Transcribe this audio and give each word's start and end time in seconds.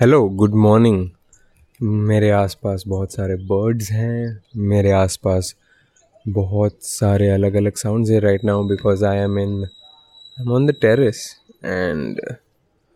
Hello 0.00 0.28
good 0.28 0.54
morning 0.54 1.10
मेरे 1.82 2.30
आसपास 2.30 2.84
बहुत 2.88 3.12
सारे 3.12 3.34
बर्ड्स 3.36 3.90
हैं। 3.90 4.40
मेरे 4.56 4.90
आसपास 4.90 5.54
बहुत 6.28 6.78
सारे 6.80 7.28
अलग 7.30 7.54
अलग 7.54 7.76
साउंड्स 7.76 8.10
है 8.10 8.20
right 8.20 8.44
now 8.44 8.64
because 8.64 9.04
I 9.04 9.16
am 9.16 9.38
in 9.38 9.52
I 9.64 10.42
am 10.42 10.52
on 10.52 10.66
the 10.66 10.74
terrace 10.80 11.36
and 11.64 12.20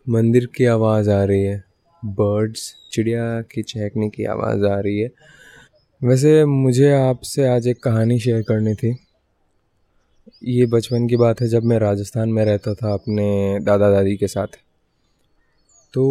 मंदिर 0.09 0.45
की 0.45 0.65
आवाज़ 0.65 1.09
आ 1.09 1.23
रही 1.23 1.43
है। 1.43 1.63
बर्ड्स 2.05 2.75
चिड़िया 2.91 3.41
की 3.41 3.63
चहकने 3.63 4.09
की 4.09 4.25
आवाज़ 4.25 4.65
आ 4.65 4.79
रही 4.79 4.99
है। 4.99 5.11
वैसे 6.03 6.45
मुझे 6.45 6.91
आपसे 6.91 7.47
आज 7.47 7.67
एक 7.67 7.83
कहानी 7.83 8.19
शेयर 8.19 8.41
करनी 8.41 8.73
थी। 8.73 8.95
ये 10.43 10.65
बचपन 10.65 11.07
की 11.07 11.15
बात 11.15 11.41
है 11.41 11.47
जब 11.47 11.63
मैं 11.63 11.79
राजस्थान 11.79 12.29
में 12.29 12.45
रहता 12.45 12.73
था 12.73 12.93
अपने 12.93 13.59
दादा 13.59 13.91
दादी 13.91 14.17
के 14.17 14.27
साथ। 14.27 14.59
तो 15.93 16.07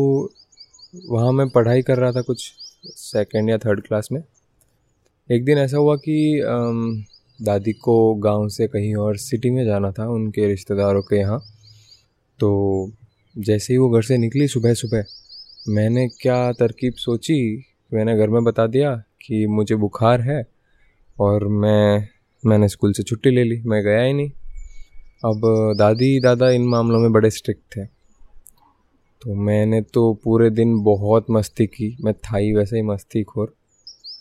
वहाँ 1.05 1.33
मैं 1.33 1.49
पढ़ाई 1.49 1.83
कर 1.83 1.99
रहा 1.99 2.13
था 2.13 2.21
कुछ 2.23 2.53
सेकेंड 2.87 3.51
या 3.51 3.59
थर्ड 3.59 3.81
क्लास 3.81 4.09
में। 4.13 4.23
एक 5.31 5.45
दिन 5.45 5.59
ऐसा 5.59 5.77
हुआ 5.77 5.97
कि 5.99 6.41
दादी 7.39 7.73
को 7.73 8.15
गाँव 8.15 8.49
से 8.49 8.67
कहीं 8.69 8.95
और 8.97 9.17
सिटी 9.17 9.51
में 9.51 9.65
जाना 9.65 9.91
था, 9.93 10.09
उनके 10.09 10.47
रिश्तेदारों 10.47 11.03
के 11.03 11.17
यहाँ। 11.17 11.39
तो 12.39 12.93
जैसे 13.37 13.73
ही 13.73 13.79
वो 13.79 13.89
घर 13.89 14.03
से 14.03 14.19
निकली 14.19 14.49
सुबह 14.49 14.75
सुबह, 14.75 15.05
मैंने 15.69 16.07
क्या 16.21 16.53
तरकीब 16.53 16.95
सोची? 16.95 17.65
मैंने 17.95 18.17
घर 18.17 18.29
में 18.29 18.43
बता 18.45 18.67
दिया 18.67 18.95
कि 19.23 19.47
मुझे 19.47 19.77
बुखार 19.77 20.21
है 20.21 20.43
और 21.17 21.47
मैं, 21.49 22.09
मैंने 22.45 22.69
स्कूल 22.69 22.93
से 22.93 23.03
छुट्टी 23.03 23.31
ले 23.31 23.45
ली, 23.45 23.61
मैं 23.63 23.83
गया 23.85 24.03
ही 24.03 24.13
नहीं। 24.13 24.31
अब 25.25 25.75
दादी, 25.79 26.19
दादा 26.21 26.51
इन 26.51 26.67
मामलों 26.67 27.01
में 27.01 27.13
बड़े 27.13 27.31
स्ट्रिक्ट 27.31 27.77
थे। 27.77 27.96
तो 29.23 29.35
मैंने 29.37 29.81
तो 29.85 30.13
पूरे 30.25 30.51
दिन 30.51 30.77
बहुत 30.85 31.27
मस्ती 31.31 31.67
की। 31.67 31.97
मैं 32.01 32.15
था 32.15 32.37
ही 32.37 32.53
वैसे 32.55 32.77
ही 32.77 32.83
मस्ती 32.83 33.23
खोर। 33.25 33.55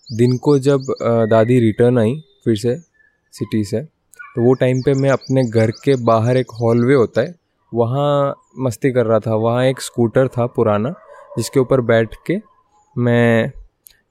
दिन 0.10 0.38
को 0.38 0.58
जब 0.60 0.94
दादी 1.30 1.60
रिटर्न 1.60 1.98
आई 2.00 2.16
फिर 2.46 2.56
से 2.58 2.76
सिटी 3.34 3.64
से 3.64 3.82
तो 3.82 4.42
वो 4.42 4.54
टाइम 4.54 4.82
पे 4.82 4.94
मैं 4.94 5.10
अपने 5.10 5.44
घर 5.44 5.72
के 5.84 5.96
बाहर 6.06 6.38
एक 6.38 6.52
हॉलवे 6.52 6.94
होता 6.94 7.22
है, 7.22 7.36
वहाँ 7.72 8.36
मस्ती 8.60 8.92
कर 8.92 9.06
रहा 9.06 9.20
था। 9.20 9.36
वहाँ 9.36 9.64
एक 9.66 9.82
स्कूटर 9.82 10.28
था 10.28 10.46
पुराना, 10.48 10.90
जिसके 11.38 11.60
ऊपर 11.60 11.82
बैठ 11.84 12.16
के 12.28 12.38
मैं 12.96 13.52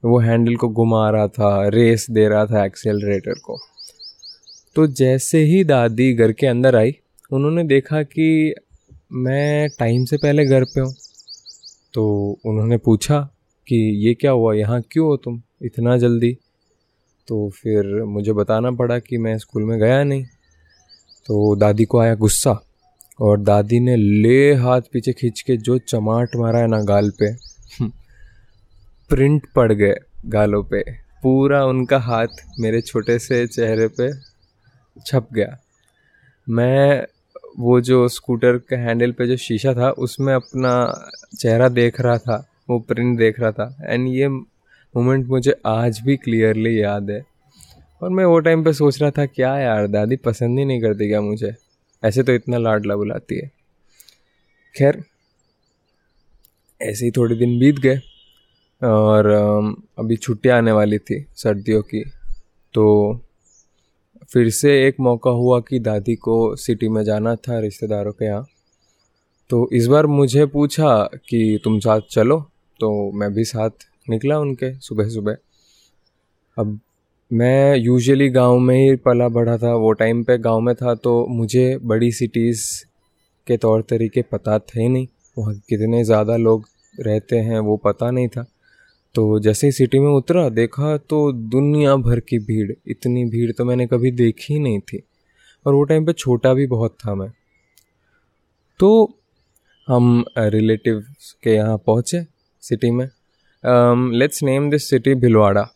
वो 0.03 0.19
हैंडल 0.19 0.55
को 0.55 0.69
घुमा 0.69 1.09
रहा 1.09 1.27
था 1.29 1.67
रेस 1.67 2.05
दे 2.09 2.27
रहा 2.29 2.45
था 2.45 2.65
एक्सेलरेटर 2.65 3.39
को। 3.39 3.57
तो 4.75 4.85
जैसे 4.89 5.39
ही 5.43 5.63
दादी 5.63 6.13
घर 6.13 6.31
के 6.31 6.47
अंदर 6.47 6.75
आई, 6.75 6.95
उन्होंने 7.31 7.63
देखा 7.63 8.01
कि 8.03 8.55
मैं 9.11 9.67
टाइम 9.79 10.05
से 10.05 10.17
पहले 10.17 10.45
घर 10.45 10.63
पे 10.65 10.81
हूँ 10.81 10.93
तो 11.93 12.05
उन्होंने 12.45 12.77
पूछा 12.77 13.19
कि 13.67 13.75
ये 14.05 14.13
क्या 14.13 14.31
हुआ, 14.31 14.53
यहाँ 14.53 14.81
क्यों 14.81 15.07
हो 15.07 15.17
तुम 15.17 15.41
इतना 15.61 15.97
जल्दी? 15.97 16.31
तो 17.27 17.49
फिर 17.51 18.03
मुझे 18.05 18.33
बताना 18.33 18.71
पड़ा 18.71 18.97
कि 18.99 19.17
मैं 19.17 19.37
स्कूल 19.37 19.63
में 19.63 19.77
गया 19.79 20.03
नहीं। 20.03 20.23
तो 21.25 21.55
दादी 21.55 21.85
को 21.85 21.99
आया 21.99 22.15
गुस्सा 22.15 22.59
और 23.21 23.39
दादी 23.39 23.79
ने 23.79 23.95
ले 23.95 24.53
हाथ 24.55 24.81
पीछे 24.93 25.13
खींच 25.13 25.41
के 25.41 25.57
जो 25.57 25.77
चमाट 25.79 26.35
मारा 26.35 26.59
है 26.59 26.67
ना 26.67 26.81
गाल 26.83 27.11
पे 27.19 27.33
प्रिंट 29.09 29.47
पड़ 29.55 29.71
गए 29.73 29.95
गालों 30.27 30.63
पे। 30.63 30.83
पूरा 31.23 31.65
उनका 31.65 31.99
हाथ 31.99 32.27
मेरे 32.59 32.81
छोटे 32.81 33.17
से 33.19 33.45
चेहरे 33.47 33.87
पे 33.89 34.11
छप 35.01 35.27
गया। 35.33 35.57
मैं 36.47 37.05
वो 37.59 37.81
जो 37.81 38.07
स्कूटर 38.07 38.57
के 38.57 38.75
हैंडल 38.75 39.11
पे 39.11 39.27
जो 39.27 39.37
शीशा 39.37 39.73
था, 39.73 39.89
उसमें 39.89 40.33
अपना 40.33 40.73
चेहरा 41.37 41.69
देख 41.69 42.01
रहा 42.01 42.17
था, 42.17 42.49
वो 42.69 42.79
प्रिंट 42.79 43.17
देख 43.17 43.39
रहा 43.39 43.51
था। 43.51 43.77
एंड 43.83 44.07
ये 44.07 44.27
मोमेंट 44.27 45.27
मुझे 45.27 45.55
आज 45.65 45.99
भी 45.99 46.17
क्लियरली 46.17 46.81
याद 46.81 47.09
है। 47.09 47.25
और 48.01 48.09
मैं 48.09 48.25
वो 48.25 48.39
टाइम 48.39 48.63
पे 48.63 48.73
सोच 48.73 49.01
रहा 49.01 49.11
था, 49.11 49.25
क्या 49.25 49.57
यार, 49.57 49.87
दादी 49.87 50.15
पसंद 50.15 50.59
ही 50.59 50.65
नहीं 50.65 50.81
करती 50.81 51.07
क्या 51.07 51.21
मुझे? 51.21 51.55
ऐसे 52.03 52.23
तो 52.23 52.33
इतना 52.33 52.57
लाडला 52.57 52.95
बुलाती 52.95 53.35
है। 53.35 53.51
खैर, 54.77 55.03
ऐसे 56.81 57.05
ही 57.05 57.11
थोड़े 57.11 57.35
दिन 57.35 57.59
बीत 57.59 57.79
गए 57.79 57.97
और 58.81 59.25
अभी 59.99 60.15
छुट्टियाँ 60.15 60.57
आने 60.57 60.71
वाली 60.71 60.97
थी 60.97 61.25
सर्दियों 61.35 61.81
की 61.81 62.03
तो 62.73 62.85
फिर 64.31 64.49
से 64.49 64.71
एक 64.87 64.99
मौका 64.99 65.31
हुआ 65.31 65.59
कि 65.59 65.79
दादी 65.79 66.15
को 66.15 66.55
सिटी 66.55 66.87
में 66.89 67.03
जाना 67.03 67.35
था 67.37 67.59
रिश्तेदारों 67.59 68.11
के 68.11 68.25
यहाँ। 68.25 68.45
तो 69.49 69.67
इस 69.73 69.87
बार 69.87 70.05
मुझे 70.07 70.45
पूछा 70.45 71.01
कि 71.29 71.59
तुम 71.63 71.79
साथ 71.79 72.01
चलो? 72.11 72.39
तो 72.79 73.11
मैं 73.11 73.33
भी 73.33 73.43
साथ 73.43 73.85
निकला 74.09 74.39
उनके 74.39 74.73
सुबह 74.79 75.09
सुबह 75.09 75.37
अब 76.57 76.79
मैं 77.31 77.75
यूजुअली 77.77 78.29
गाँव 78.29 78.57
में 78.59 78.75
ही 78.75 78.95
पला 78.95 79.27
बढ़ा 79.29 79.57
था, 79.57 79.73
वो 79.75 79.91
टाइम 79.91 80.23
पे 80.23 80.37
गाँव 80.37 80.59
में 80.59 80.73
था 80.75 80.93
तो 80.95 81.25
मुझे 81.27 81.77
बड़ी 81.83 82.11
सिटीज़ 82.11 82.65
के 83.47 83.57
तौर 83.57 83.81
तरीके 83.81 84.21
पता 84.21 84.57
थे 84.59 84.87
नहीं। 84.87 85.07
वहाँ 85.37 85.55
कितने 85.69 86.03
ज़्यादा 86.03 86.35
लोग 86.37 86.65
रहते 86.95 87.39
हैं 87.39 87.59
वो 87.59 87.77
पता 87.77 88.11
नहीं 88.11 88.27
था। 88.27 88.45
तो 89.15 89.39
जैसे 89.39 89.67
ही 89.67 89.71
सिटी 89.71 89.99
में 89.99 90.09
उतरा, 90.09 90.47
देखा 90.49 90.95
तो 90.99 91.31
दुनिया 91.31 91.95
भर 91.97 92.19
की 92.19 92.39
भीड़, 92.39 92.71
इतनी 92.87 93.23
भीड़ 93.25 93.51
तो 93.51 93.65
मैंने 93.65 93.87
कभी 93.87 94.11
देखी 94.11 94.53
ही 94.53 94.59
नहीं 94.59 94.79
थी। 94.81 95.01
और 95.65 95.73
वो 95.73 95.83
टाइम 95.83 96.05
पे 96.05 96.13
छोटा 96.13 96.53
भी 96.53 96.67
बहुत 96.67 96.95
था 96.99 97.15
मैं। 97.15 97.29
तो 98.79 98.89
हम 99.87 100.23
रिलेटिव 100.37 101.03
के 101.43 101.53
यहाँ 101.53 101.77
पहुँचे 101.77 102.25
सिटी 102.63 102.91
में। 102.91 103.05
Let's 104.13 104.43
name 104.43 104.69
this 104.69 104.89
city 104.89 105.15
Bhilwara. 105.15 105.67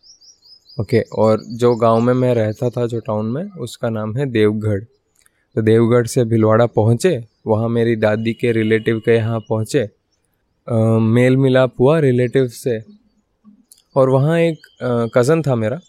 Okay, 0.81 1.01
और 1.01 1.41
जो 1.51 1.75
गाँव 1.75 2.01
में 2.01 2.13
मैं 2.13 2.33
रहता 2.35 2.69
था, 2.69 2.85
जो 2.87 2.99
टाउन 2.99 3.25
में, 3.25 3.43
उसका 3.51 3.89
नाम 3.89 4.15
है 4.17 4.25
देवगढ़। 4.25 4.83
तो 5.55 5.61
देवगढ़ 5.61 6.07
से 6.07 6.23
भिलवाड़ा 6.25 6.65
पहुँचे, 6.65 7.17
वहाँ 7.47 7.69
मेरी 7.69 7.95
दादी 7.95 8.33
के 8.33 8.51
रिलेटिव 8.51 8.99
के 8.99 9.15
यहाँ 9.15 9.39
पहुँचे। 9.39 9.89
मेल 11.13 11.37
मिलाप 11.37 11.73
हुआ 11.79 11.99
रिलेटिव 11.99 12.47
से। 12.47 12.79
और 13.99 14.09
वहाँ 14.09 14.37
एक 14.39 14.67
कज़न 15.15 15.41
था 15.41 15.55
मेरा, 15.55 15.79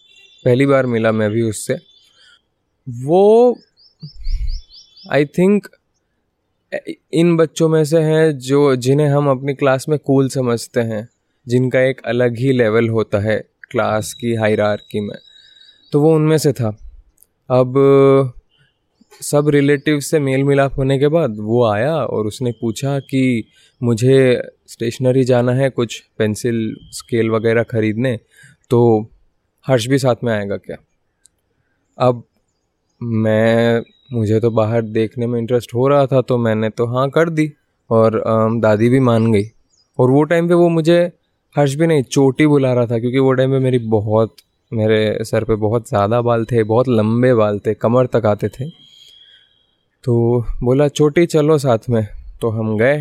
पहली 0.45 0.67
बार 0.67 0.87
मिला 0.87 1.13
मैं 1.13 1.31
भी 1.31 1.43
उससे। 1.43 1.77
वो 2.89 3.59
आई 5.13 5.25
थिंक 5.25 5.67
इन 7.13 7.37
बच्चों 7.37 7.69
में 7.69 7.85
से 7.85 8.01
हैं 8.01 8.39
जो, 8.39 8.77
जिन्हें 8.77 9.09
हम 9.09 9.29
अपनी 9.31 9.55
क्लास 9.55 9.89
में 9.89 9.99
कूल 9.99 10.29
समझते 10.29 10.81
हैं, 10.81 11.09
जिनका 11.49 11.81
एक 11.81 12.01
अलग 12.07 12.37
ही 12.39 12.53
लेवल 12.53 12.89
होता 12.89 13.19
है 13.19 13.39
क्लास 13.71 14.13
की 14.13 14.35
हायरार्की 14.35 15.01
में। 15.01 15.17
तो 15.93 16.01
वो 16.01 16.15
उनमें 16.15 16.39
से 16.39 16.53
था। 16.53 16.69
अब, 17.51 18.33
सब 19.23 19.49
रिलेटिव 19.49 20.01
से 20.01 20.19
मेल 20.19 20.45
मिलाप 20.45 20.79
होने 20.79 20.99
के 20.99 21.09
बाद 21.09 21.37
वो 21.39 21.65
आया 21.67 21.95
और 21.97 22.27
उसने 22.27 22.53
पूछा 22.53 22.99
कि 23.01 23.45
मुझे 23.83 24.41
स्टेशनरी 24.71 25.25
जाना 25.25 25.53
है, 25.53 25.69
कुछ 25.71 26.03
पेंसिल, 26.19 26.75
स्केल 26.93 27.31
वगैरह 27.31 27.63
ख़रीदने 27.65 28.19
तो 28.71 28.81
हर्ष 29.67 29.87
भी 29.87 29.99
साथ 29.99 30.25
में 30.25 30.33
आएगा 30.33 30.57
क्या? 30.57 30.77
अब 31.99 32.23
मैं, 33.01 33.83
मुझे 34.13 34.41
तो 34.41 34.51
बाहर 34.51 34.83
देखने 34.83 35.27
में 35.27 35.39
इंटरेस्ट 35.39 35.75
हो 35.75 35.87
रहा 35.89 36.07
था 36.07 36.21
तो 36.23 36.39
मैंने 36.39 36.71
तो 36.71 36.87
हाँ 36.89 37.09
कर 37.11 37.29
दी, 37.31 37.53
और 37.91 38.23
दादी 38.61 38.89
भी 38.89 39.01
मान 39.01 39.33
गई। 39.33 39.45
और 39.99 40.11
वो 40.11 40.23
टाइम 40.25 40.49
पे 40.49 40.55
वो 40.55 40.69
मुझे, 40.69 41.01
हर्ष 41.55 41.75
भी 41.75 41.87
नहीं, 41.87 42.03
चोटी 42.03 42.47
बुला 42.47 42.73
रहा 42.73 42.87
था, 42.87 42.99
क्योंकि 42.99 43.19
वो 43.19 43.33
टाइम 43.33 43.51
पे 43.51 43.59
मेरी 43.59 43.79
बहुत, 43.89 44.37
मेरे 44.73 45.25
सर 45.25 45.45
पे 45.45 45.55
बहुत 45.57 45.89
ज़्यादा 45.89 46.21
बाल 46.23 46.45
थे, 46.45 46.63
बहुत 46.65 46.89
लंबे 46.89 47.33
बाल 47.35 47.59
थे, 47.59 47.75
कमर 47.75 48.07
तक 48.07 48.27
आते 48.27 48.49
थे। 48.51 48.69
तो 50.05 50.45
बोला, 50.63 50.89
चोटी 50.89 51.27
चलो 51.27 51.59
साथ 51.59 51.89
में। 51.91 52.07
तो 52.41 52.51
हम 52.51 52.77
गए। 52.79 52.99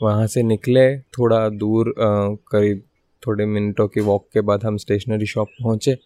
वहाँ 0.00 0.26
से 0.26 0.42
निकले, 0.42 0.96
थोड़ा 0.98 1.48
दूर 1.50 1.94
करीब 1.98 2.82
थोड़े 3.22 3.46
मिनटों 3.46 3.86
की 3.88 4.00
वॉक 4.02 4.26
के 4.34 4.40
बाद 4.42 4.64
हम 4.64 4.76
स्टेशनरी 4.76 5.26
शॉप 5.26 5.48
पहुँचे। 5.62 5.96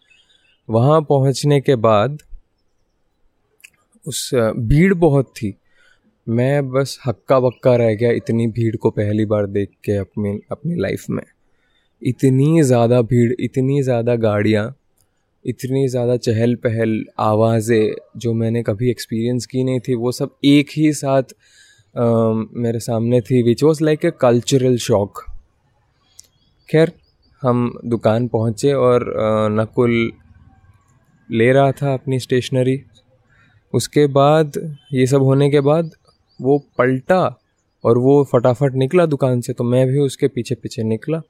वहाँ 0.69 1.01
पहुँचने 1.01 1.59
के 1.61 1.75
बाद 1.77 2.17
उस 4.05 4.29
भीड़ 4.33 4.93
बहुत 4.95 5.31
थी। 5.31 5.53
मैं 6.27 6.69
बस 6.71 6.97
हक्का 7.05 7.39
बक्का 7.39 7.75
रह 7.75 7.93
गया 7.95 8.11
इतनी 8.13 8.47
भीड़ 8.49 8.75
को 8.75 8.89
पहली 8.91 9.25
बार 9.25 9.45
देख 9.47 9.69
के 9.85 9.95
अपनी 9.97 10.39
अपनी 10.51 10.75
लाइफ 10.81 11.05
में। 11.09 11.23
इतनी 12.01 12.61
ज़्यादा 12.63 13.01
भीड़, 13.01 13.33
इतनी 13.39 13.81
ज़्यादा 13.83 14.15
गाड़ियाँ, 14.17 14.75
इतनी 15.45 15.87
ज़्यादा 15.87 16.17
चहल 16.17 16.55
पहल 16.57 17.03
आवाज़ें 17.19 17.93
जो 18.17 18.33
मैंने 18.33 18.63
कभी 18.63 18.89
एक्सपीरियंस 18.89 19.45
की 19.45 19.63
नहीं 19.63 19.79
थी, 19.79 19.95
वो 19.95 20.11
सब 20.11 20.35
एक 20.45 20.69
ही 20.77 20.91
साथ 20.93 21.33
मेरे 21.95 22.79
सामने 22.79 23.21
थी 23.21 23.41
which 23.43 23.63
was 23.63 23.83
like 23.83 24.05
a 24.05 24.11
cultural 24.21 24.77
shock 24.77 25.23
खैर 26.69 26.91
हम 27.41 27.71
दुकान 27.85 28.27
पहुँचे 28.27 28.73
और 28.73 29.05
नकुल 29.51 29.91
ले 31.29 31.51
रहा 31.51 31.71
था 31.71 31.93
अपनी 31.93 32.19
स्टेशनरी 32.19 32.81
उसके 33.73 34.05
बाद 34.07 34.51
ये 34.93 35.05
सब 35.07 35.21
होने 35.21 35.49
के 35.49 35.59
बाद 35.59 35.91
वो 36.39 36.57
पलटा 36.77 37.21
और 37.83 37.97
वो 37.97 38.23
फटाफट 38.23 38.73
निकला 38.73 39.05
दुकान 39.05 39.41
से 39.41 39.53
तो 39.53 39.63
मैं 39.63 39.85
भी 39.87 39.99
उसके 39.99 40.27
पीछे 40.27 40.55
पीछे 40.55 40.83
निकला 40.83 41.21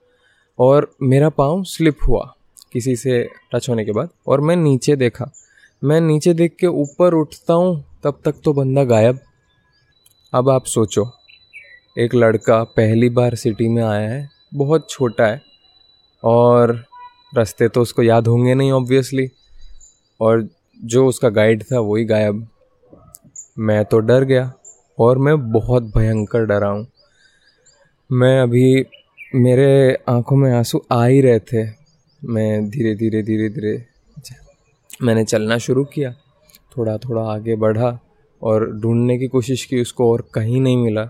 और 0.60 0.92
मेरा 1.02 1.30
पाँव 1.30 1.64
स्लिप 1.64 1.98
हुआ 2.08 2.24
किसी 2.74 2.96
से 2.96 3.24
टच 3.54 3.70
होने 3.70 3.86
के 3.86 3.92
बाद 3.92 4.10
और 4.28 4.42
मैं 4.42 4.56
नीचे 4.56 4.96
देखा 4.96 5.32
मैं 5.82 6.00
नीचे 6.02 6.34
देख 6.34 6.56
के 6.60 6.68
ऊपर 6.68 7.14
उठता 7.14 7.54
हूँ 7.54 7.84
तब 8.04 8.20
तक 8.26 8.42
तो 8.44 8.54
बंदा 8.54 8.84
गायब 8.84 9.20
अब 10.34 10.50
आप 10.50 10.66
सोचो, 10.66 11.04
एक 11.98 12.14
लड़का 12.16 12.64
पहली 12.64 13.10
बार 13.10 13.36
सिटी 13.36 13.68
में 13.68 13.82
आया 13.84 14.10
है, 14.10 14.30
बहुत 14.54 14.90
छोटा 14.90 15.26
है, 15.26 15.42
और 16.24 16.74
रास्ते 17.36 17.68
तो 17.68 17.82
उसको 17.82 18.04
याद 18.04 18.28
होंगे 18.28 18.54
नहीं 18.54 18.72
ऑब्वियसली 18.72 19.28
और 20.20 20.48
जो 20.80 21.06
उसका 21.08 21.30
गाइड 21.30 21.64
था 21.64 21.80
वही 21.80 22.04
गायब। 22.06 22.48
मैं 23.60 23.84
तो 23.86 24.00
डर 24.00 24.24
गया, 24.24 24.52
और 24.98 25.18
मैं 25.18 25.52
बहुत 25.52 25.84
भयंकर 25.96 26.46
डरा 26.46 26.68
हूँ। 26.68 26.86
मैं 28.10 28.40
अभी, 28.42 28.86
मेरे 29.36 29.98
आँखों 30.10 30.36
में 30.36 30.52
आँसू 30.54 30.82
आ 30.92 31.04
ही 31.06 31.22
रहे 31.22 31.40
थे। 31.44 31.64
मैं 32.22 32.70
धीरे 32.70 32.94
धीरे 32.96 33.24
धीरे 33.24 33.50
धीरे, 33.50 33.74
मैंने 35.04 35.24
चलना 35.24 35.58
शुरू 35.58 35.84
किया, 35.86 36.12
थोड़ा 36.78 36.98
थोड़ा 36.98 37.24
आगे 37.34 37.56
बढ़ा 37.56 37.92
और 38.42 38.66
ढूँढने 38.82 39.18
की 39.18 39.28
कोशिश 39.28 39.66
की, 39.66 39.82
उसको 39.82 40.12
और 40.12 40.30
कहीं 40.34 40.62
नहीं 40.62 40.78
मिला। 40.78 41.06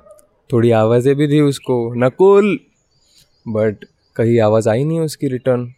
थोड़ी 0.49 0.71
आवाज़ें 0.71 1.15
भी 1.15 1.27
दी 1.27 1.41
उसको, 1.41 1.93
नकुल! 1.95 2.59
बट 3.47 3.85
कहीं 4.15 4.39
आवाज़ 4.41 4.69
आई 4.69 4.83
नहीं 4.83 4.99
उसकी 4.99 5.27
रिटर्न 5.27 5.73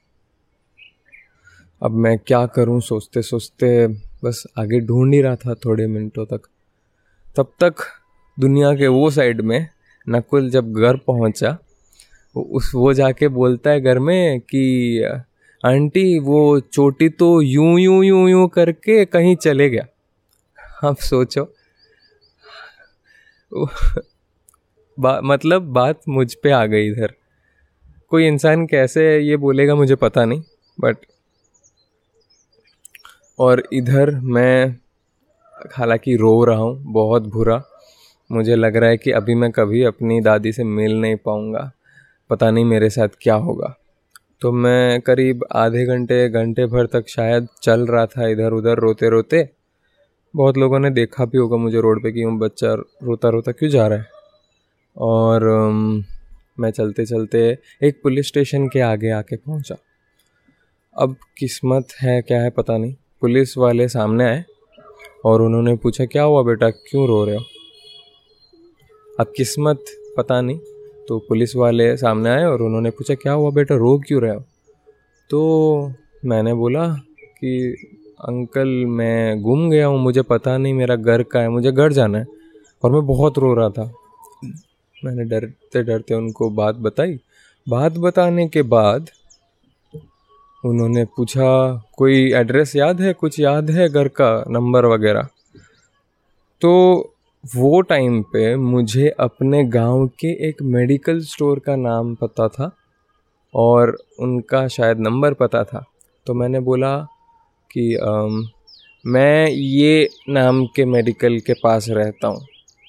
अब 1.81 1.91
मैं 1.91 2.17
क्या 2.17 2.45
करूँ 2.45 2.79
सोचते 2.81 3.21
सोचते, 3.21 3.87
बस 4.25 4.43
आगे 4.59 4.79
ढूंढ 4.79 5.13
ही 5.13 5.21
रहा 5.21 5.35
था 5.35 5.53
थोड़े 5.55 5.87
मिनटों 5.87 6.25
तक। 6.25 6.41
तब 7.35 7.51
तक 7.59 7.75
दुनिया 8.37 8.73
के 8.75 8.87
वो 8.87 9.09
साइड 9.11 9.41
में 9.41 9.67
नकुल 10.09 10.49
जब 10.49 10.73
घर 10.73 10.97
पहुँचा 10.97 11.57
उस, 12.35 12.71
वो 12.75 12.93
जाके 12.93 13.27
बोलता 13.27 13.69
है 13.69 13.81
घर 13.81 13.99
में 13.99 14.39
कि, 14.39 15.03
आंटी, 15.63 16.19
वो 16.19 16.59
चोटी 16.59 17.09
तो 17.09 17.41
यूँ 17.41 17.79
यूँ 17.79 18.03
यूँ 18.05 18.29
यूँ 18.29 18.47
करके 18.49 19.05
कहीं 19.05 19.35
चले 19.35 19.69
गया। 19.69 19.87
आप 20.83 20.97
सोचो। 20.97 21.43
बा, 24.99 25.21
मतलब 25.21 25.61
बात 25.61 25.99
मुझ 26.09 26.33
पे 26.33 26.51
आ 26.51 26.65
गई 26.65 26.87
इधर। 26.87 27.13
कोई 28.09 28.27
इंसान 28.27 28.65
कैसे 28.67 29.03
ये 29.19 29.37
बोलेगा 29.37 29.75
मुझे 29.75 29.95
पता 29.95 30.25
नहीं 30.25 30.43
बट 30.79 30.97
और 33.39 33.63
इधर 33.73 34.11
मैं 34.15 34.75
हालाँकि 35.73 36.15
रो 36.15 36.43
रहा 36.43 36.57
हूँ 36.57 36.83
बहुत 36.83 37.27
बुरा। 37.27 37.61
मुझे 38.31 38.55
लग 38.55 38.75
रहा 38.75 38.89
है 38.89 38.97
कि 38.97 39.11
अभी 39.11 39.35
मैं 39.35 39.51
कभी 39.51 39.83
अपनी 39.83 40.21
दादी 40.21 40.51
से 40.51 40.63
मिल 40.63 40.99
नहीं 41.01 41.15
पाऊँगा। 41.15 41.71
पता 42.29 42.51
नहीं 42.51 42.65
मेरे 42.65 42.89
साथ 42.89 43.07
क्या 43.21 43.35
होगा। 43.35 43.75
तो 44.41 44.51
मैं 44.51 45.01
करीब 45.01 45.45
आधे 45.51 45.85
घंटे 45.85 46.29
घंटे 46.29 46.65
भर 46.65 46.85
तक 46.85 47.07
शायद 47.07 47.47
चल 47.63 47.87
रहा 47.87 48.05
था 48.05 48.27
इधर 48.27 48.51
उधर 48.51 48.79
रोते 48.79 49.09
रोते 49.09 49.60
बहुत 50.33 50.57
लोगों 50.57 50.79
ने 50.79 50.89
देखा 50.89 51.25
भी 51.25 51.37
होगा 51.37 51.57
मुझे 51.57 51.81
रोड 51.81 52.01
पे 52.03 52.11
कि 52.11 52.23
वो 52.25 52.31
बच्चा 52.39 52.73
रोता 53.03 53.29
रोता 53.29 53.51
क्यों 53.51 53.69
जा 53.69 53.87
रहा 53.87 53.99
है। 53.99 54.05
और 54.97 55.43
मैं 56.59 56.71
चलते 56.71 57.05
चलते 57.05 57.39
एक 57.83 57.99
पुलिस 58.03 58.27
स्टेशन 58.27 58.67
के 58.67 58.79
आगे 58.81 59.09
आके 59.09 59.35
पहुँचा। 59.35 59.75
अब 60.95 61.15
किस्मत 61.37 61.87
है, 62.01 62.21
क्या 62.21 62.41
है 62.41 62.49
पता 62.49 62.77
नहीं। 62.77 62.95
पुलिस 63.21 63.57
वाले 63.57 63.87
सामने 63.87 64.23
आए 64.23 64.43
और 65.25 65.41
उन्होंने 65.41 65.75
पूछा, 65.75 66.05
क्या 66.05 66.23
हुआ 66.23 66.43
बेटा? 66.43 66.69
क्यों 66.69 67.07
रो 67.07 67.23
रहे 67.25 67.35
हो? 67.35 67.43
अब 69.19 69.33
किस्मत 69.37 69.85
पता 70.17 70.41
नहीं 70.41 70.59
तो 71.07 71.17
पुलिस 71.19 71.55
वाले 71.55 71.95
सामने 71.97 72.29
आए 72.29 72.43
और 72.45 72.61
उन्होंने 72.61 72.89
पूछा, 72.89 73.15
क्या 73.15 73.33
हुआ 73.33 73.51
बेटा? 73.51 73.75
रो 73.75 73.97
क्यों 74.07 74.21
रहे 74.21 74.35
हो? 74.35 74.43
तो 75.29 75.93
मैंने 76.25 76.53
बोला 76.53 76.87
कि 77.37 77.75
अंकल, 78.25 78.85
मैं 78.85 79.41
घूम 79.41 79.69
गया 79.69 79.87
हूँ, 79.87 79.99
मुझे 79.99 80.21
पता 80.21 80.57
नहीं 80.57 80.73
मेरा 80.73 80.95
घर 80.95 81.23
का 81.23 81.39
है, 81.39 81.49
मुझे 81.49 81.71
घर 81.71 81.93
जाना 81.93 82.17
है। 82.17 82.25
और 82.83 82.91
मैं 82.91 83.05
बहुत 83.05 83.37
रो 83.37 83.53
रहा 83.53 83.69
था। 83.69 83.91
मैंने 85.05 85.23
डरते 85.23 85.83
डरते 85.83 86.13
उनको 86.13 86.49
बात 86.49 86.75
बताई। 86.75 87.19
बात 87.69 87.91
बताने 87.91 88.47
के 88.47 88.61
बाद 88.61 89.09
उन्होंने 90.65 91.05
पूछा, 91.05 91.75
कोई 91.97 92.33
एड्रेस 92.33 92.75
याद 92.75 93.01
है? 93.01 93.13
कुछ 93.13 93.39
याद 93.39 93.71
है 93.71 93.89
घर 93.89 94.07
का? 94.07 94.45
नंबर 94.49 94.85
वगैरह? 94.85 95.27
तो 96.61 96.99
वो 97.55 97.81
टाइम 97.81 98.21
पे 98.21 98.55
मुझे 98.55 99.09
अपने 99.09 99.63
गाँव 99.63 100.07
के 100.07 100.49
एक 100.49 100.61
मेडिकल 100.61 101.19
स्टोर 101.19 101.59
का 101.59 101.75
नाम 101.75 102.15
पता 102.15 102.47
था 102.47 102.71
और 103.55 103.97
उनका 104.19 104.67
शायद 104.67 104.99
नंबर 104.99 105.33
पता 105.33 105.63
था। 105.63 105.85
तो 106.25 106.33
मैंने 106.33 106.59
बोला 106.59 107.07
कि 107.71 107.95
आम, 107.95 108.47
मैं 109.05 109.47
ये 109.47 110.09
नाम 110.29 110.65
के 110.65 110.85
मेडिकल 110.85 111.39
के 111.39 111.53
पास 111.53 111.85
रहता 111.89 112.27
हूँ। 112.27 112.45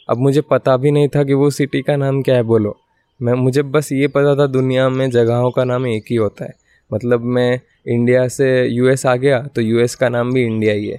अब 0.09 0.19
मुझे 0.19 0.41
पता 0.41 0.77
भी 0.77 0.91
नहीं 0.91 1.09
था 1.09 1.23
कि 1.25 1.35
वो 1.35 1.51
सिटी 1.51 1.83
का 1.83 1.97
नाम 1.97 2.23
क्या 2.23 2.37
है 2.37 2.43
बोलो। 2.43 2.77
मैं 3.21 3.35
मुझे 3.35 3.63
बस 3.63 3.93
ये 3.93 4.09
पता 4.09 4.35
था 4.37 4.47
दुनिया 4.47 4.89
में 4.89 5.11
जगहों 5.11 5.51
का 5.51 5.65
नाम 5.65 5.87
एक 5.87 6.05
ही 6.11 6.17
होता 6.17 6.45
है। 6.45 6.55
मतलब 6.91 7.25
मैं 7.27 7.61
इंडिया 7.89 8.27
से 8.29 8.49
यूएस 8.67 9.07
आ 9.07 9.15
गया 9.17 9.41
तो 9.47 9.61
यूएस 9.61 9.95
का 9.95 10.09
नाम 10.09 10.33
भी 10.33 10.45
इंडिया 10.45 10.75
ही 10.75 10.89
है। 10.89 10.99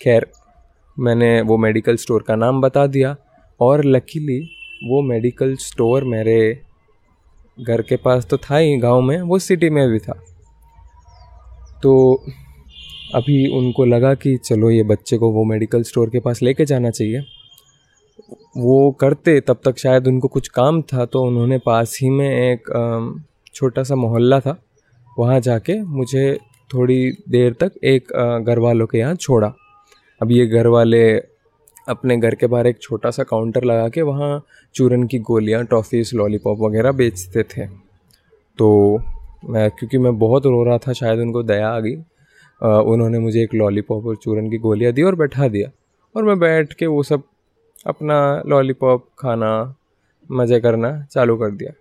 खैर 0.00 0.26
मैंने 0.96 1.40
वो 1.40 1.56
मेडिकल 1.58 1.96
स्टोर 1.96 2.22
का 2.22 2.36
नाम 2.36 2.60
बता 2.60 2.86
दिया 2.86 3.16
और 3.60 3.84
लकीली 3.84 4.40
वो 4.84 5.00
मेडिकल 5.02 5.54
स्टोर 5.56 6.04
मेरे 6.04 6.36
घर 7.58 7.82
के 7.82 7.96
पास 7.96 8.26
तो 8.26 8.36
था 8.36 8.56
ही 8.56 8.76
गाँव 8.78 9.00
में 9.00 9.20
वो 9.22 9.38
सिटी 9.38 9.70
में 9.70 9.88
भी 9.90 9.98
था। 9.98 10.12
तो 11.82 12.24
अभी 13.14 13.46
उनको 13.56 13.84
लगा 13.84 14.12
कि 14.14 14.36
चलो 14.36 14.70
ये 14.70 14.82
बच्चे 14.84 15.16
को 15.18 15.30
वो 15.32 15.44
मेडिकल 15.44 15.82
स्टोर 15.82 16.10
के 16.10 16.20
पास 16.20 16.42
लेके 16.42 16.64
जाना 16.64 16.90
चाहिए। 16.90 17.20
वो 18.56 18.90
करते, 19.00 19.40
तब 19.40 19.60
तक 19.64 19.78
शायद 19.78 20.06
उनको 20.06 20.28
कुछ 20.28 20.48
काम 20.48 20.80
था 20.82 21.04
तो 21.06 21.22
उन्होंने 21.22 21.58
पास 21.58 21.98
ही 22.02 22.08
में 22.10 22.28
एक 22.28 23.22
छोटा 23.54 23.82
सा 23.82 23.94
मोहल्ला 23.94 24.40
था। 24.40 24.56
वहाँ 25.18 25.40
जाके 25.40 25.80
मुझे 25.82 26.36
थोड़ी 26.70 27.10
देर 27.28 27.52
तक 27.52 27.72
एक 27.84 28.12
घर 28.46 28.58
वालों 28.58 28.86
के 28.86 28.98
यहाँ 28.98 29.14
छोड़ा। 29.14 29.52
अब 30.20 30.32
ये 30.32 30.46
घर 30.46 30.66
वाले 30.66 31.04
अपने 31.88 32.16
घर 32.16 32.34
के 32.34 32.46
बाहर 32.46 32.66
एक 32.66 32.80
छोटा 32.82 33.10
सा 33.10 33.22
काउंटर 33.22 33.64
लगा 33.64 33.88
के 33.88 34.02
वहाँ 34.02 34.40
चूरन 34.74 35.06
की 35.06 35.18
गोलियाँ 35.20 35.64
टॉफ़ीज़ 35.64 36.14
लॉलीपॉप 36.16 36.58
वगैरह 36.60 36.92
बेचते 36.92 37.42
थे। 37.44 37.66
तो 38.58 38.98
मैं, 39.44 39.70
क्योंकि 39.70 39.98
मैं 39.98 40.18
बहुत 40.18 40.46
रो 40.46 40.62
रहा 40.64 40.78
था, 40.78 40.92
शायद 40.92 41.20
उनको 41.20 41.42
दया 41.42 41.68
आ 41.68 41.80
गई। 41.80 41.96
उन्होंने 42.60 43.18
मुझे 43.18 43.42
एक 43.42 43.54
लॉलीपॉप 43.54 44.06
और 44.06 44.16
चूरन 44.16 44.50
की 44.50 44.58
गोलियाँ 44.58 44.92
दी 44.92 45.02
और 45.02 45.14
बैठा 45.14 45.48
दिया। 45.48 45.70
और 46.14 46.24
मैं 46.24 46.38
बैठ 46.38 46.72
के 46.72 46.86
वो 46.86 47.02
सब 47.02 47.22
अपना 47.86 48.42
लॉलीपॉप 48.46 49.06
खाना, 49.18 49.74
मज़े 50.30 50.60
करना 50.60 51.00
चालू 51.12 51.36
कर 51.36 51.50
दिया। 51.50 51.72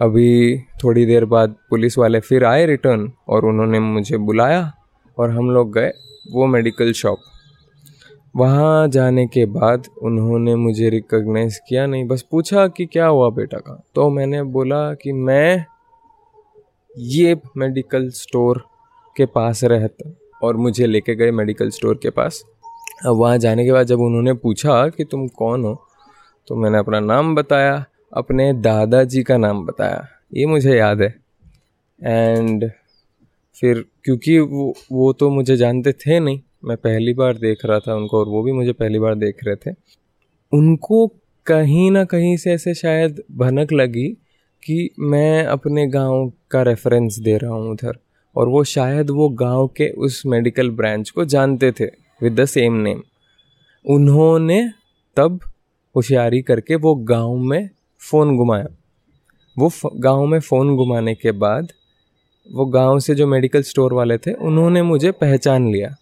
अभी 0.00 0.58
थोड़ी 0.84 1.04
देर 1.06 1.24
बाद 1.24 1.54
पुलिस 1.70 1.98
वाले 1.98 2.20
फिर 2.20 2.44
आए 2.44 2.64
रिटर्न 2.66 3.10
और 3.28 3.44
उन्होंने 3.44 3.80
मुझे 3.80 4.16
बुलाया 4.18 4.72
और 5.18 5.30
हम 5.30 5.50
लोग 5.50 5.72
गए 5.72 5.92
वो 6.32 6.46
मेडिकल 6.46 6.92
शॉप 6.92 7.18
वहाँ 8.34 8.88
जाने 8.88 9.26
के 9.26 9.44
बाद 9.46 9.86
उन्होंने 10.02 10.54
मुझे 10.56 10.88
रिकग्नाइज 10.90 11.58
किया 11.68 11.86
नहीं, 11.86 12.06
बस 12.06 12.22
पूछा 12.30 12.66
कि 12.68 12.86
क्या 12.86 13.06
हुआ 13.06 13.28
बेटा 13.30 13.58
का? 13.58 13.82
तो 13.94 14.08
मैंने 14.10 14.42
बोला 14.42 14.94
कि 14.94 15.12
मैं 15.12 15.64
ये 16.98 17.36
मेडिकल 17.56 18.08
स्टोर 18.10 18.62
के 19.16 19.26
पास 19.28 19.62
रहता 19.64 20.10
और 20.42 20.56
मुझे 20.56 20.86
लेके 20.86 21.14
गए 21.14 21.30
मेडिकल 21.32 21.70
स्टोर 21.70 21.98
के 22.02 22.10
पास। 22.10 22.42
अब 23.06 23.16
वहाँ 23.16 23.38
जाने 23.38 23.64
के 23.64 23.72
बाद 23.72 23.86
जब 23.86 24.00
उन्होंने 24.00 24.32
पूछा 24.34 24.86
कि 24.88 25.04
तुम 25.04 25.26
कौन 25.28 25.64
हो 25.64 25.74
तो 26.48 26.56
मैंने 26.56 26.78
अपना 26.78 27.00
नाम 27.00 27.34
बताया, 27.34 27.84
अपने 28.12 28.52
दादाजी 28.52 29.22
का 29.22 29.36
नाम 29.36 29.64
बताया। 29.66 30.06
ये 30.34 30.46
मुझे 30.46 30.76
याद 30.76 31.02
है। 31.02 31.14
एंड 32.00 32.70
फिर 33.56 33.84
क्योंकि 34.04 34.38
वो 34.38 34.72
वो 34.92 35.12
तो 35.12 35.30
मुझे 35.30 35.56
जानते 35.56 35.92
थे 35.92 36.18
नहीं, 36.20 36.40
मैं 36.64 36.76
पहली 36.76 37.14
बार 37.14 37.36
देख 37.38 37.64
रहा 37.64 37.78
था 37.78 37.94
उनको 37.94 38.18
और 38.18 38.28
वो 38.28 38.42
भी 38.42 38.52
मुझे 38.52 38.72
पहली 38.72 38.98
बार 38.98 39.14
देख 39.14 39.44
रहे 39.44 39.56
थे। 39.56 39.74
उनको 40.52 41.06
कहीं 41.46 41.90
ना 41.90 42.04
कहीं 42.04 42.36
से 42.36 42.52
ऐसे 42.52 42.74
शायद 42.74 43.22
भनक 43.32 43.72
लगी 43.72 44.08
कि 44.62 44.88
मैं 44.98 45.44
अपने 45.44 45.86
गाँव 45.86 46.32
का 46.50 46.62
रेफरेंस 46.62 47.18
दे 47.18 47.36
रहा 47.38 47.52
हूँ 47.52 47.70
उधर। 47.70 47.98
और 48.36 48.48
वो 48.48 48.64
शायद 48.64 49.10
वो 49.10 49.28
गाँव 49.28 49.66
के 49.66 49.90
उस 49.90 50.22
मेडिकल 50.26 50.70
ब्रांच 50.70 51.10
को 51.10 51.24
जानते 51.24 51.72
थे 51.72 51.84
विद 52.22 52.40
द 52.40 52.44
सेम 52.44 52.72
नेम 52.72 53.02
उन्होंने 53.86 54.70
तब 55.16 55.40
होशियारी 55.96 56.42
करके 56.42 56.74
वो 56.74 56.94
गाँव 56.94 57.36
में 57.36 57.70
फ़ोन 58.10 58.36
घुमाया। 58.36 58.66
वो 59.58 59.70
गाँव 59.96 60.26
में 60.26 60.40
फ़ोन 60.40 60.76
घुमाने 60.76 61.14
के 61.14 61.32
बाद 61.32 61.72
वो 62.52 62.64
गाँव 62.66 62.98
से 62.98 63.14
जो 63.14 63.26
मेडिकल 63.26 63.62
स्टोर 63.62 63.92
वाले 63.92 64.18
थे, 64.18 64.32
उन्होंने 64.32 64.82
मुझे 64.82 65.10
पहचान 65.10 65.72
लिया। 65.72 65.94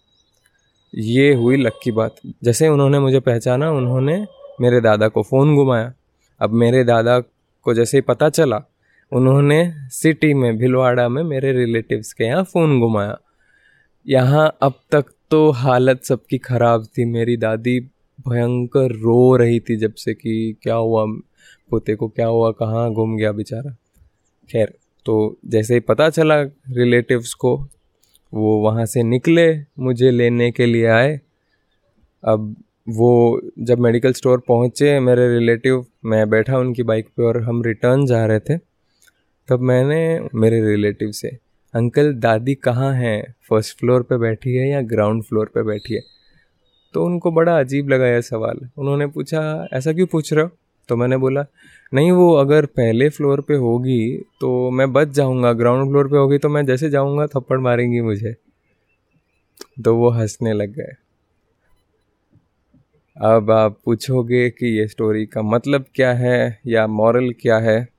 ये 0.95 1.33
हुई 1.33 1.57
लक्की 1.57 1.91
बात। 1.91 2.15
जैसे 2.43 2.67
उन्होंने 2.67 2.99
मुझे 2.99 3.19
पहचाना, 3.19 3.71
उन्होंने 3.71 4.25
मेरे 4.61 4.81
दादा 4.81 5.07
को 5.07 5.23
फ़ोन 5.23 5.55
घुमाया। 5.55 5.93
अब 6.41 6.49
मेरे 6.49 6.83
दादा 6.83 7.19
को 7.63 7.73
जैसे 7.73 7.97
ही 7.97 8.01
पता 8.01 8.29
चला 8.29 8.61
उन्होंने 9.11 9.73
सिटी 9.91 10.33
में, 10.33 10.57
भिलवाड़ा 10.57 11.07
में 11.09 11.23
मेरे 11.23 11.51
रिलेटिव्स 11.53 12.13
के 12.13 12.23
यहाँ 12.23 12.43
फ़ोन 12.43 12.79
घुमाया। 12.79 13.17
यहाँ 14.05 14.57
अब 14.61 14.79
तक 14.91 15.05
तो 15.31 15.49
हालत 15.51 16.03
सबकी 16.03 16.37
ख़राब 16.37 16.85
थी। 16.97 17.05
मेरी 17.05 17.37
दादी 17.37 17.79
भयंकर 18.27 18.91
रो 18.91 19.35
रही 19.35 19.59
थी 19.59 19.75
जब 19.75 19.93
से 19.93 20.13
कि 20.13 20.55
क्या 20.63 20.75
हुआ, 20.75 21.05
पोते 21.69 21.95
को 21.95 22.07
क्या 22.07 22.27
हुआ, 22.27 22.51
कहाँ 22.51 22.91
घूम 22.91 23.15
गया 23.17 23.31
बेचारा। 23.31 23.75
खैर 24.49 24.73
तो 25.05 25.37
जैसे 25.45 25.73
ही 25.73 25.79
पता 25.79 26.09
चला 26.09 26.41
रिलेटिव्स 26.71 27.33
को, 27.33 27.55
वो 28.33 28.57
वहाँ 28.61 28.85
से 28.85 29.03
निकले, 29.03 29.47
मुझे 29.79 30.11
लेने 30.11 30.51
के 30.51 30.65
लिए 30.65 30.85
आए। 30.87 31.19
अब 32.23 32.55
वो 32.89 33.41
जब 33.59 33.79
मेडिकल 33.79 34.13
स्टोर 34.13 34.43
पहुँचे, 34.47 34.99
मेरे 34.99 35.27
रिलेटिव, 35.33 35.85
मैं 36.05 36.29
बैठा 36.29 36.57
उनकी 36.57 36.83
बाइक 36.83 37.07
पे 37.07 37.23
और 37.23 37.41
हम 37.43 37.61
रिटर्न 37.63 38.05
जा 38.05 38.25
रहे 38.25 38.39
थे। 38.39 38.72
तब 39.47 39.59
मैंने 39.59 40.29
मेरे 40.35 40.61
रिलेटिव 40.67 41.11
से, 41.11 41.27
अंकल, 41.73 42.13
दादी 42.13 42.55
कहाँ 42.55 42.93
हैं? 42.93 43.35
फ़र्स्ट 43.49 43.77
फ्लोर 43.79 44.03
पे 44.03 44.17
बैठी 44.17 44.55
है 44.55 44.69
या 44.69 44.81
ग्राउंड 44.81 45.23
फ्लोर 45.23 45.51
पे 45.55 45.63
बैठी 45.63 45.93
है? 45.93 46.01
तो 46.93 47.05
उनको 47.05 47.31
बड़ा 47.31 47.59
अजीब 47.59 47.89
लगा 47.89 48.07
यह 48.07 48.21
सवाल। 48.21 48.59
उन्होंने 48.77 49.07
पूछा, 49.07 49.67
ऐसा 49.73 49.93
क्यों 49.93 50.07
पूछ 50.07 50.33
रहे 50.33 50.43
हो? 50.43 50.49
तो 50.89 50.95
मैंने 50.95 51.17
बोला, 51.17 51.45
नहीं, 51.93 52.11
वो 52.11 52.33
अगर 52.33 52.65
पहले 52.65 53.09
फ्लोर 53.09 53.41
पे 53.41 53.55
होगी 53.55 54.17
तो 54.41 54.69
मैं 54.71 54.91
बच 54.93 55.07
जाऊँगा, 55.07 55.53
ग्राउंड 55.53 55.89
फ्लोर 55.89 56.07
पे 56.07 56.17
होगी 56.17 56.37
तो 56.37 56.49
मैं 56.49 56.65
जैसे 56.65 56.89
जाऊँगा, 56.89 57.27
थप्पड़ 57.27 57.59
मारेंगी 57.59 58.01
मुझे। 58.01 58.35
तो 59.85 59.95
वो 59.95 60.09
हंसने 60.09 60.53
लग 60.53 60.69
गए। 60.69 60.91
अब 63.17 63.51
आप 63.51 63.79
पूछोगे 63.85 64.49
कि 64.49 64.77
ये 64.79 64.87
स्टोरी 64.87 65.25
का 65.25 65.41
मतलब 65.41 65.85
क्या 65.95 66.13
है 66.13 66.59
या 66.67 66.87
मॉरल 66.87 67.31
क्या 67.41 67.57
है? 67.57 67.92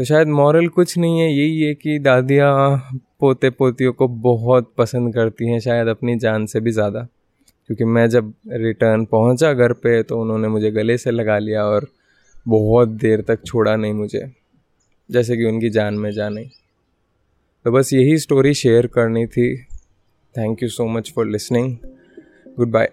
तो 0.00 0.04
शायद 0.04 0.28
मॉरल 0.28 0.68
कुछ 0.68 0.96
नहीं 0.98 1.18
है, 1.20 1.26
यही 1.28 1.60
है 1.60 1.74
कि 1.74 1.98
दादियाँ 1.98 2.76
पोते 3.20 3.48
पोतियों 3.50 3.92
को 3.92 4.06
बहुत 4.08 4.72
पसंद 4.78 5.12
करती 5.14 5.50
हैं, 5.50 5.58
शायद 5.60 5.88
अपनी 5.88 6.16
जान 6.18 6.46
से 6.46 6.60
भी 6.60 6.70
ज़्यादा। 6.70 7.00
क्योंकि 7.00 7.84
मैं 7.84 8.08
जब 8.08 8.32
रिटर्न 8.48 9.04
पहुँचा 9.04 9.52
घर 9.52 9.72
पे 9.72 10.02
तो 10.02 10.20
उन्होंने 10.20 10.48
मुझे 10.48 10.70
गले 10.70 10.96
से 10.98 11.10
लगा 11.10 11.38
लिया 11.38 11.64
और 11.64 11.86
बहुत 12.46 12.88
देर 12.88 13.20
तक 13.20 13.44
छोड़ा 13.46 13.76
नहीं 13.76 13.92
मुझे, 13.92 14.24
जैसे 15.10 15.36
कि 15.36 15.44
उनकी 15.44 15.70
जान 15.70 15.94
में 15.94 16.10
जान 16.10 16.32
नहीं। 16.34 16.48
तो 17.64 17.72
बस 17.72 17.92
यही 17.92 18.16
स्टोरी 18.18 18.54
शेयर 18.54 18.86
करनी 18.86 19.26
थी। 19.26 19.54
Thank 20.34 20.62
you 20.62 20.68
so 20.68 20.86
much 20.88 21.12
for 21.16 21.26
listening 21.26 21.76
goodbye 22.70 22.90